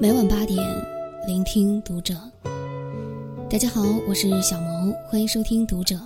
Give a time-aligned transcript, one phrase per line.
[0.00, 0.56] 每晚八点，
[1.26, 2.14] 聆听读者。
[3.50, 5.98] 大家好，我是小萌，欢迎收听读者。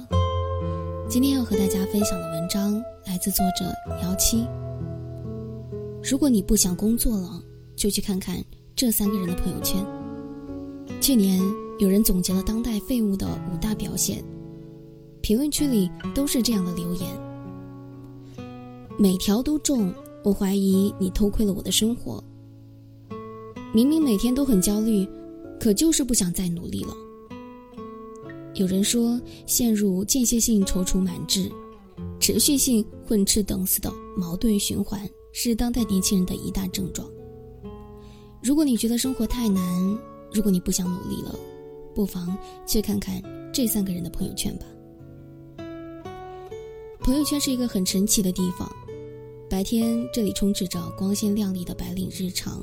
[1.10, 3.66] 今天要和大家分享的文章来自作者
[4.00, 4.46] 姚七。
[6.02, 7.42] 如果你不想工作了，
[7.76, 8.42] 就去看看
[8.74, 9.84] 这三个人的朋友圈。
[10.98, 11.38] 去年
[11.78, 14.24] 有人总结了当代废物的五大表现，
[15.20, 17.10] 评论区里都是这样的留言，
[18.98, 19.92] 每条都中。
[20.24, 22.22] 我怀疑你偷窥了我的生活。
[23.74, 25.08] 明明每天都很焦虑，
[25.58, 26.94] 可就是不想再努力了。
[28.54, 31.50] 有人说，陷入间歇性踌躇满志、
[32.20, 37.08] 持续性混吃等死的矛盾循环，是当代年轻人的一大症状。
[38.42, 39.98] 如果你觉得生活太难，
[40.30, 41.34] 如果你不想努力了，
[41.94, 42.36] 不妨
[42.66, 43.22] 去看看
[43.54, 44.66] 这三个人的朋友圈吧。
[47.00, 48.70] 朋友圈是一个很神奇的地方，
[49.48, 52.62] 白天这里充斥着光鲜亮丽的白领日常。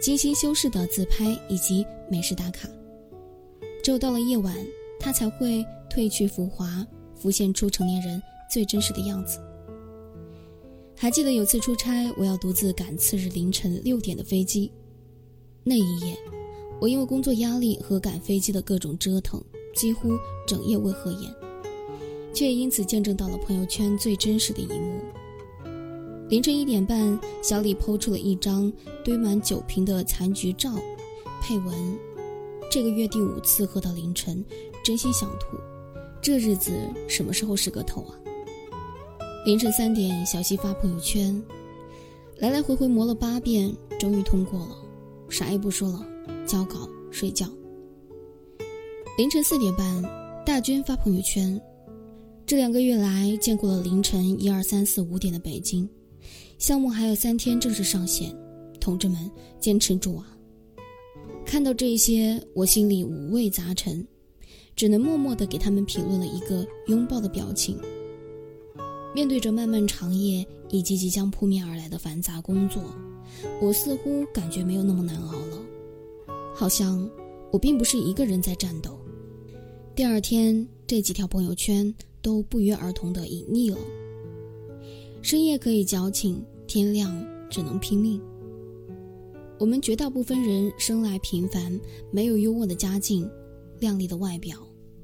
[0.00, 2.68] 精心修饰的自拍以及美食打卡，
[3.82, 4.54] 只有到了夜晚，
[4.98, 9.38] 他才会褪去浮华，浮现出成年人最真实的样子。
[10.96, 14.72] 还记得有次出差，我要独自赶次日凌晨六点的飞机，
[15.62, 16.16] 那一夜，
[16.80, 19.40] 我因为工作压力和赶飞机的各种折腾，
[19.76, 20.10] 几乎
[20.46, 21.32] 整夜未合眼，
[22.34, 25.00] 却也因此见证到了朋友圈最真实的一幕。
[26.28, 28.70] 凌晨一点半，小李抛出了一张
[29.02, 30.74] 堆满酒瓶的残局照，
[31.40, 31.98] 配文
[32.70, 34.44] ：“这个月第五次喝到凌晨，
[34.84, 35.56] 真心想吐。
[36.20, 36.70] 这日子
[37.08, 38.12] 什么时候是个头啊？”
[39.46, 41.42] 凌晨三点，小西发朋友圈，
[42.36, 44.76] 来来回回磨了八遍，终于通过了，
[45.30, 46.06] 啥也不说了，
[46.46, 47.48] 交稿睡觉。
[49.16, 50.02] 凌晨四点半，
[50.44, 51.58] 大军发朋友圈，
[52.44, 55.88] 这两个月来见过了凌晨一二三四五点的北京。
[56.58, 58.34] 项目还有三天正式上线，
[58.80, 60.36] 同志们坚持住啊！
[61.46, 64.04] 看到这些，我心里五味杂陈，
[64.74, 67.78] 只能默默地给他们评论了一个拥抱的表情。
[69.14, 72.82] 面对着漫漫长夜以及即将扑面而来的繁杂工作，
[73.62, 75.62] 我似乎感觉没有那么难熬了，
[76.56, 77.08] 好像
[77.52, 78.98] 我并不是一个人在战斗。
[79.94, 83.78] 第二天，这几条朋友圈都不约而同地隐匿了。
[85.20, 88.20] 深夜可以矫情，天亮只能拼命。
[89.58, 91.78] 我们绝大部分人生来平凡，
[92.12, 93.28] 没有优渥的家境、
[93.80, 94.56] 靓丽的外表，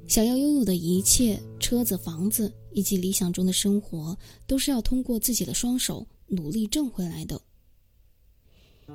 [0.07, 4.17] 想要拥有的一切——车子、房子以及理想中的生活，
[4.47, 7.41] 都是要通过自己的双手努力挣回来的。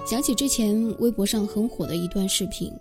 [0.06, 2.72] 想起之前微博上很火的一段视频：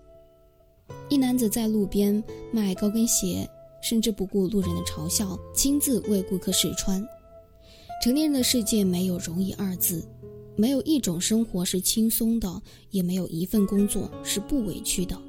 [1.09, 2.23] 一男子在路边
[2.53, 3.49] 卖高跟鞋，
[3.83, 7.05] 甚至不顾路人的嘲笑，亲自为顾客试穿。
[8.01, 10.07] 成年人的世界没有容易二字，
[10.55, 15.21] 没有一种生活是轻松的，也没有一份工作是不委屈的。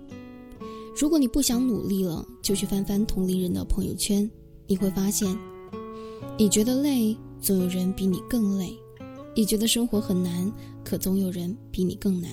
[0.95, 4.29] 如果你不想努力了，就去翻翻同龄人的朋友圈，
[4.67, 5.35] 你会发现，
[6.37, 8.67] 你觉得累，总有人比你更累；
[9.35, 10.51] 你觉得生活很难，
[10.83, 12.29] 可总有人比你更难。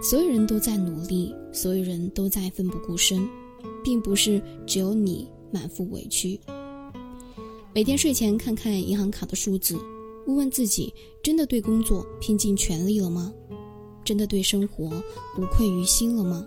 [0.00, 3.28] 所有人都在努力，所有人都在奋不顾身，
[3.82, 6.38] 并不是只有你满腹委屈。
[7.74, 9.76] 每天睡前看看银行卡的数字，
[10.28, 13.34] 问问自己：真的对工作拼尽全力了吗？
[14.04, 15.02] 真的对生活
[15.36, 16.46] 无愧于心了吗？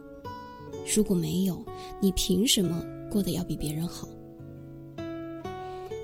[0.95, 1.61] 如果没有，
[1.99, 4.07] 你凭什么过得要比别人好？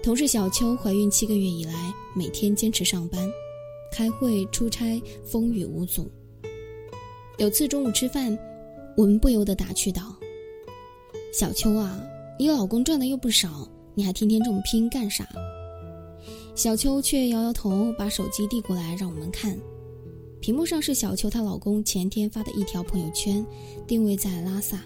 [0.03, 3.25] 同事小邱怀孕七个月以来，每天坚持上班、
[3.93, 6.11] 开会、出差，风雨无阻。
[7.37, 8.37] 有次中午吃饭，
[8.97, 10.13] 我们不由得打趣道
[11.31, 12.03] ：“小邱啊，
[12.37, 15.27] 你老公赚的又不少。”你还天天这么拼干啥？
[16.55, 19.57] 小秋却摇摇头，把手机递过来让我们看。
[20.39, 23.45] 屏幕上是小秋她老公前天发的一条朋友圈，
[23.87, 24.79] 定位在拉萨。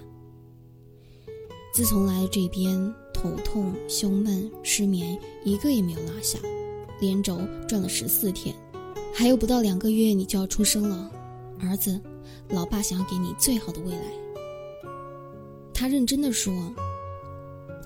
[1.73, 6.39] 自从来了这边，头痛、胸闷、失眠，一个也没有落下，
[6.99, 8.55] 连轴转了十四天。
[9.13, 11.11] 还有不到两个月，你就要出生了，
[11.59, 11.99] 儿子，
[12.49, 14.03] 老爸想要给你最好的未来。
[15.73, 16.53] 他认真的说。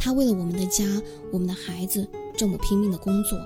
[0.03, 1.00] 他为了我们的家，
[1.31, 3.38] 我们的孩子这么拼命的工作，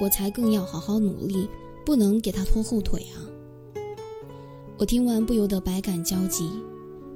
[0.00, 1.48] 我才更要好好努力，
[1.84, 3.26] 不能给他拖后腿啊！
[4.78, 6.48] 我听完不由得百感交集。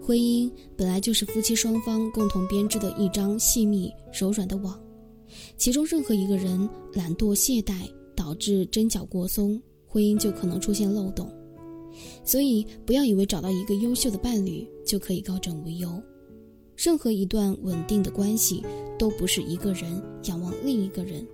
[0.05, 4.77] 婚姻本来就是夫妻双方共同编织的一张细密柔软的网，
[5.57, 11.33] 其中任何一个人懒惰懈怠，导致针脚过松，婚姻就可能出现漏洞。
[12.25, 15.89] 所以，不要以为找到一个优秀的伴侣就可以高枕无忧。
[16.83, 18.61] 任何一段稳定的关系，
[18.99, 21.25] 都不是一个人仰望另一个人，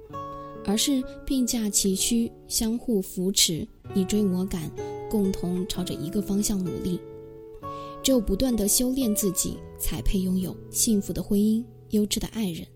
[0.63, 4.71] 而是并驾齐驱，相互扶持，你追我赶，
[5.09, 7.01] 共同朝着一个方向努力。
[8.03, 12.67] 只有不断的修炼自己，才配拥有幸福的婚姻、优质的爱人。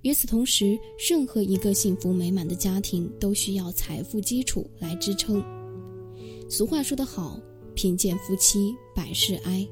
[0.00, 0.78] 与此同时，
[1.10, 5.44] 任何一个幸福美满的家庭都需要财富基础来支撑。
[6.48, 7.38] 俗话说得好，
[7.74, 9.68] 贫贱夫妻百事哀。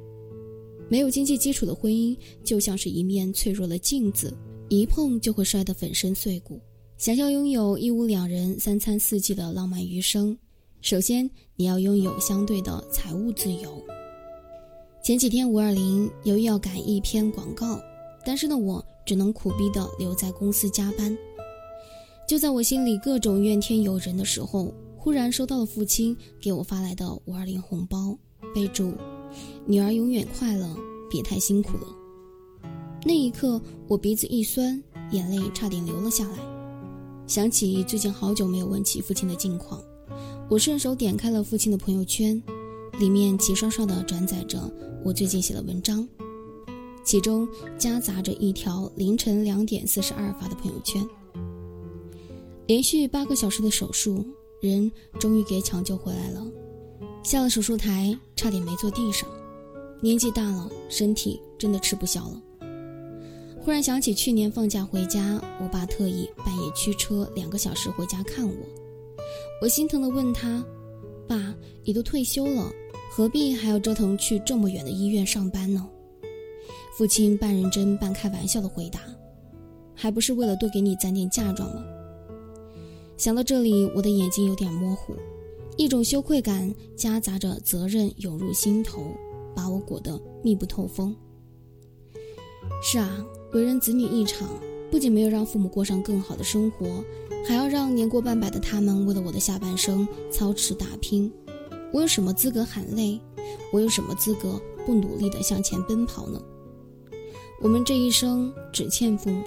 [0.90, 4.36] 没有经济基础的婚姻，就像是一面脆弱的镜子，
[4.68, 6.60] 一碰就会摔得粉身碎骨。
[6.98, 10.36] 想要拥有一屋两人、三餐四季的浪漫余生，
[10.82, 13.82] 首先你要拥有相对的财务自由。
[15.02, 17.80] 前几天五二零，由于要赶一篇广告，
[18.22, 21.16] 单身的我只能苦逼的留在公司加班。
[22.28, 28.14] 就在我心里各种怨天尤人的时候，忽然收到了父亲给我发来的五二零红包，
[28.54, 28.92] 备注
[29.66, 30.68] ：“女儿永远快乐，
[31.10, 31.96] 别太辛苦了。”
[33.04, 36.38] 那一刻，我鼻子一酸，眼泪差点流了下来。
[37.26, 39.80] 想起最近好久没有问起父亲的近况，
[40.48, 42.42] 我顺手点开了父亲的朋友圈，
[42.98, 44.58] 里面齐刷刷的转载着。
[45.02, 46.06] 我最近写的文章，
[47.02, 47.48] 其中
[47.78, 51.02] 夹杂着一条凌晨两点四十二发的朋友圈。
[52.66, 54.22] 连续八个小时的手术，
[54.60, 56.46] 人终于给抢救回来了。
[57.22, 59.28] 下了手术台，差点没坐地上。
[60.00, 62.42] 年纪大了，身体真的吃不消了。
[63.62, 68.54] 忽然想起去年放假回家，我爸特意半夜驱车两个小时回家看我。
[69.60, 70.64] 我心疼的问他
[71.28, 72.70] ：“爸，你都退休了。”
[73.12, 75.86] 何必还要折腾去这么远的医院上班呢？
[76.96, 79.00] 父亲半认真半开玩笑的回答
[79.94, 81.84] ：“还不是为了多给你攒点嫁妆吗？”
[83.18, 85.14] 想到这里，我的眼睛有点模糊，
[85.80, 89.00] 一种羞愧感夹杂着责任涌入心头，
[89.56, 91.16] 把我裹得密不透风。
[92.82, 93.24] 是啊，
[93.54, 94.46] 为人子女一场，
[94.90, 97.02] 不仅没有让父母过上更好的生活，
[97.46, 101.32] 还要让年过半百的他们为了我的下半生操持打拼。
[101.94, 103.18] 我有什么资格喊累？
[103.72, 106.38] 我有什么资格不努力地向前奔跑呢？
[107.62, 109.44] 我们这一生只欠父母。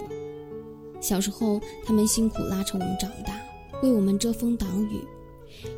[1.00, 3.40] 小时候，他们辛苦拉扯我们长大，
[3.84, 4.98] 为我们遮风挡雨；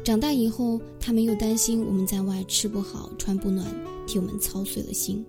[0.02, 3.67] 长大以后，他们又担心我们在外吃不好穿不暖，
[4.06, 5.25] 替我们操碎了心。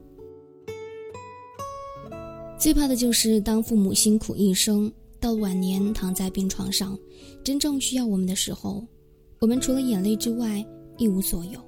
[2.59, 6.97] 最怕的就是当父母辛苦一生，到晚年躺在病床上，
[7.43, 8.83] 真正需要我们的时候，
[9.39, 10.65] 我们除了眼泪之外，
[10.97, 11.59] 一无所有。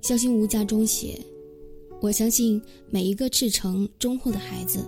[0.00, 1.20] 孝心无价中写
[2.00, 4.78] ：“我相信每一个赤诚忠厚的孩子，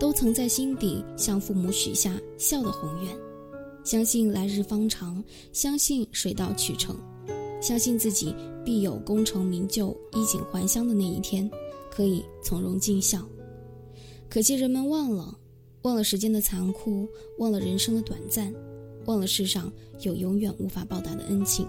[0.00, 3.16] 都曾在心底向父母许下孝的宏愿，
[3.84, 5.22] 相信来日方长，
[5.52, 6.96] 相信水到渠成，
[7.60, 8.34] 相信自己
[8.64, 11.48] 必有功成名就、衣锦还乡的那一天，
[11.90, 13.28] 可以从容尽孝。
[14.28, 15.38] 可惜人们忘了，
[15.82, 17.06] 忘了时间的残酷，
[17.38, 18.52] 忘了人生的短暂，
[19.04, 19.70] 忘了世上
[20.00, 21.68] 有永远无法报答的恩情。”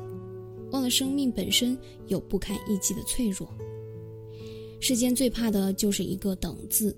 [0.71, 1.77] 忘了生命本身
[2.07, 3.47] 有不堪一击的脆弱。
[4.79, 6.97] 世间最怕的就是一个“等”字，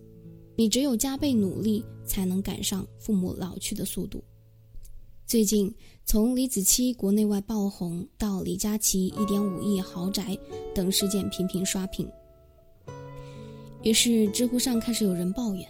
[0.56, 4.24] 你只有加倍努力，才能赶上父母老去的速度。
[5.28, 5.76] 最近，
[6.06, 10.38] 从李子柒国内外爆红到李佳琦一点五亿豪宅
[10.74, 12.10] 等事件频频刷屏，
[13.84, 15.68] 于是知乎上开始有人抱怨：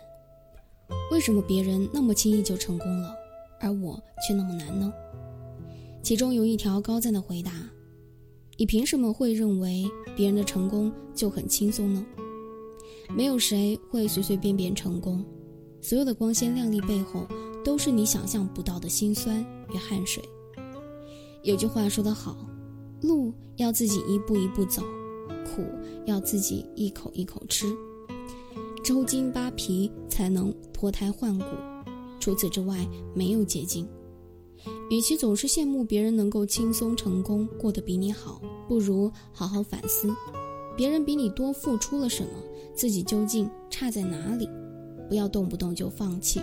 [1.11, 3.15] 为什么别人那么轻易就成功了，
[3.59, 4.93] 而我却那么难呢？
[6.03, 7.51] 其中有一条高赞的回答。
[8.57, 12.05] 你凭什么会认为别人的成功就很轻松呢？
[13.09, 15.25] 没有谁会随随便便成功，
[15.81, 17.27] 所有的光鲜亮丽背后，
[17.67, 20.23] 都是你想象不到的辛酸与汗水。
[21.43, 22.47] 有句话说得好，
[23.01, 24.81] 路要自己一步一步走，
[25.43, 25.65] 苦
[26.05, 27.65] 要自己一口一口吃，
[28.85, 31.45] 抽筋扒皮才能脱胎换骨，
[32.21, 33.85] 除此之外没有捷径。
[34.89, 40.09] 与其总是羡慕别人能够轻松成功，过得比你好，不如好好反思，
[40.77, 42.29] 别人比你多付出了什么，
[42.73, 44.47] 自己究竟差在哪里？
[45.09, 46.39] 不要动不动就放弃。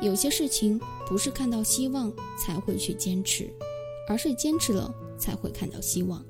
[0.00, 3.48] 有些事情不是看到希望才会去坚持，
[4.08, 6.24] 而是坚持了才会看到希望。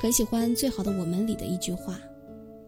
[0.00, 2.00] 很喜欢《最好的我们》里的一句话：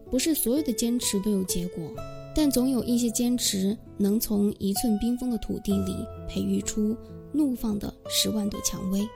[0.09, 1.91] 不是所有的坚持都有结果，
[2.35, 5.95] 但总有一些坚持能从一寸冰封的土地里
[6.27, 6.95] 培育出。
[7.31, 9.07] 怒放的十万朵蔷薇。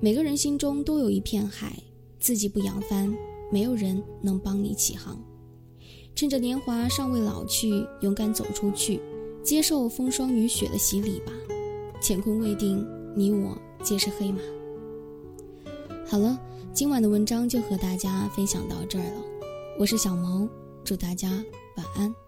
[0.00, 1.80] 每个人心中都有一片海，
[2.18, 3.16] 自己不扬帆，
[3.52, 5.16] 没有人能帮你起航。
[6.16, 9.00] 趁着年华尚未老去，勇敢走出去，
[9.44, 11.32] 接受风霜雨雪的洗礼吧。
[12.00, 12.84] 乾坤未定，
[13.14, 14.38] 你我皆是黑马。
[16.06, 16.38] 好了，
[16.72, 19.22] 今晚的文章就和大家分享到这儿了。
[19.78, 20.48] 我是小萌，
[20.82, 21.28] 祝大家
[21.76, 22.23] 晚安。